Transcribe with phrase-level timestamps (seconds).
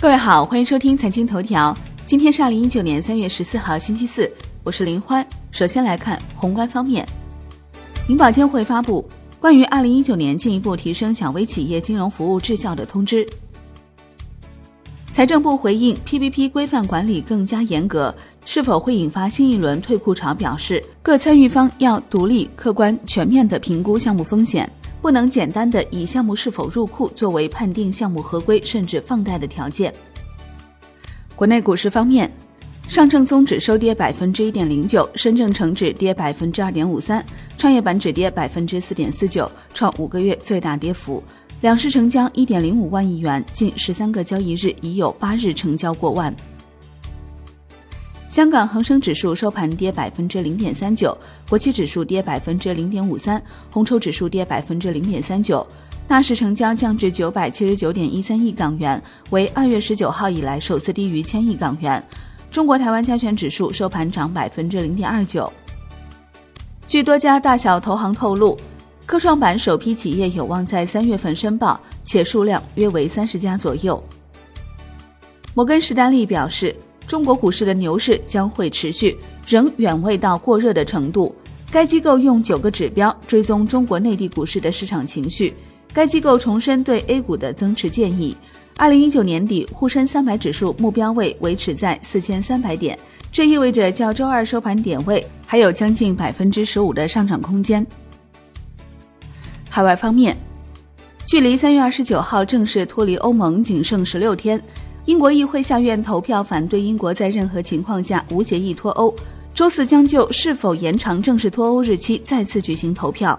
[0.00, 1.76] 各位好，欢迎收听财经头条。
[2.06, 4.32] 今天是二零一九年三月十四号，星期四，
[4.64, 5.24] 我是林欢。
[5.50, 7.06] 首先来看宏观方面，
[8.08, 9.06] 银保监会发布
[9.38, 13.28] 关于二零一九年进一步提升小微企业金融服务质效的通知。
[15.12, 18.14] 财政部回应 PPP 规范管理更加严格，
[18.46, 20.32] 是否会引发新一轮退库潮？
[20.32, 24.72] 表示各参与方要独立、客观、全面地评估项目风险。
[25.00, 29.92] 不能简单的以项目是否入库作为判定项目合规甚至放贷的条件。
[31.34, 32.30] 国内股市方面，
[32.86, 37.24] 上证综指收跌百分之一点零九，深证成指跌百分之二点五三，
[37.56, 41.22] 创业板指跌百分之四点四九，创五个月最大跌幅。
[41.62, 46.34] 两市成交一点零五万亿元，近十三个交易日已有八日成交过万。
[48.30, 55.66] 香港恒生指数收盘跌百分之零点三九，国企指数跌百分之零点五三，红筹指数跌百分之零点三九，
[56.06, 62.00] 大市成交降至九百七十九点一三亿港元，为二月十九号以来首次低于千亿港元。
[62.52, 65.52] 中国台湾加权指数收盘涨百分之零点二九。
[66.86, 68.56] 据多家大小投行透露，
[69.06, 74.00] 科创板首批企业有望在三月份申报，且数量约为三十家左右。
[75.52, 76.72] 摩根士丹利表示。
[77.10, 81.34] 中国股市的牛市将会持续，仍远未到过热的程度。
[81.68, 85.52] 该机构用九个指标追踪中国内地股市的市场情绪。
[85.92, 88.36] 该机构重申对 A 股的增持建议。
[88.76, 92.96] 二零一九年底，沪深三百指数目标位维持在四千三百点，
[93.32, 97.84] 这意味着较周二收盘点位还有将近百分之十五的上涨空间。
[99.68, 100.36] 海外方面，
[101.26, 104.62] 距离三月二十九号正式脱离欧盟仅剩十六天。
[105.06, 109.14] 英国议会下院投票反对英国在任何情况下无协议脱欧，
[109.54, 113.38] 周四将就是否延长正式脱欧日期再次举行投票。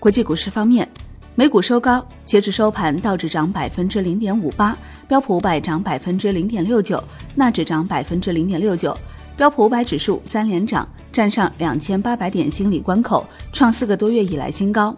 [0.00, 0.86] 国际股市方面，
[1.34, 7.02] 美股收高，截至收盘，道指涨百分之零点五八，标普五百涨百分之零点六九，
[7.34, 8.96] 纳指涨百分之零点六九，
[9.36, 14.94] 标普五百指数三连涨，站上两千八百点心理关口，创四个多月以来新高。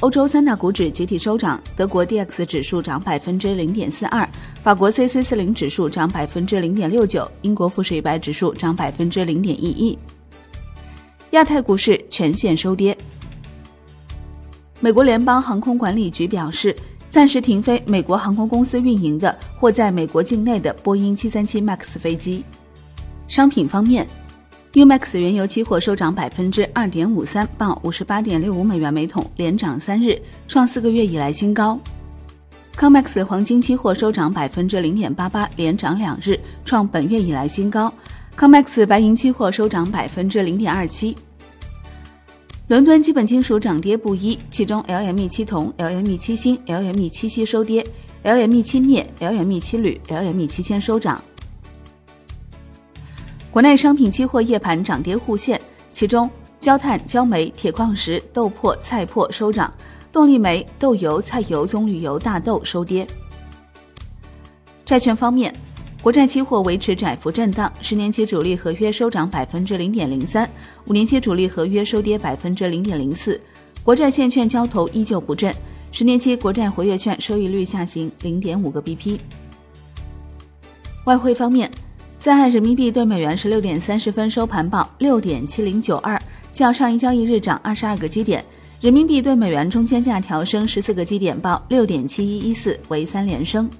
[0.00, 4.26] 欧洲三大股指集体收涨，德国 D X 指数涨百分之零点四二，
[4.62, 9.98] 法国 C C 四零指数涨百分之零点六九，英国富时一百指数涨百分之零点一一。
[11.32, 12.96] 亚太股市全线收跌。
[14.80, 16.74] 美国联邦航空管理局表示，
[17.10, 22.42] 暂时停飞美国航空公司运营的或在美国境内的波音七三七 MAX 飞机。
[23.28, 24.06] 商品方面。
[24.74, 30.16] Umax 原油期货收涨百分之二点五三，报五十八点六五美元每桶，连涨三日，
[30.46, 31.76] 创四个月以来新高。
[32.76, 37.92] Comex 黄金期货收涨百分之零点八八，连涨两日，创本月以来新高。
[38.38, 41.16] Comex 白银期货收涨百分之零点二七。
[42.68, 47.84] 伦敦基本金属涨跌不一，其中 LME 七铜、LME 七锌、LME 七锡收跌
[48.22, 51.20] ，LME 七镍、LME 七铝、LME 七铅收涨。
[53.52, 56.30] 国内商品期货夜盘涨跌互现，其中
[56.60, 59.72] 焦炭、焦煤、铁矿石、豆粕、菜粕收涨，
[60.12, 63.04] 动力煤、豆油、菜油、棕榈油、大豆收跌。
[64.84, 65.52] 债券方面，
[66.00, 70.48] 国债期货维持窄幅震荡，十年期主力合约收涨百分之零点零三，
[70.84, 73.40] 五年期主力合约收跌百分之零点零四。
[73.82, 75.52] 国债现券交投依旧不振，
[75.90, 79.18] 十年期国债活跃券收益率下行零点五个 BP。
[81.06, 81.68] 外汇方面。
[82.20, 86.20] 在岸人民币对美元十六点三十分收盘报六点七零九二，
[86.52, 88.44] 较上一交易日涨二十二个基点。
[88.78, 93.70] 人民币对美元中间价调升十四个基点，报六点七一一四，为三连升。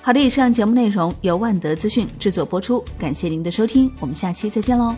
[0.00, 4.94] 好的，以上节目内容由万德资讯制作播出，感谢您的收听，我们下期再见喽。